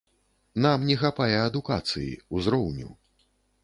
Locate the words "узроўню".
2.39-2.87